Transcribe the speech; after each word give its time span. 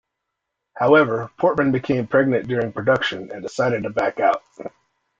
However, 0.77 1.29
Portman 1.37 1.71
became 1.71 2.07
pregnant 2.07 2.47
during 2.47 2.71
production, 2.73 3.31
and 3.31 3.43
decided 3.43 3.83
to 3.83 3.91
back 3.91 4.19
out. 4.19 4.41